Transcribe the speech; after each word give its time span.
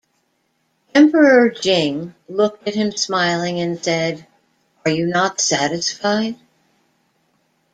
Emperor 0.95 1.51
Jing 1.51 2.15
looked 2.27 2.67
at 2.67 2.73
him 2.73 2.91
smiling 2.91 3.59
and 3.59 3.83
said, 3.83 4.25
Are 4.83 4.89
you 4.89 5.05
not 5.05 5.39
satisfied? 5.39 6.37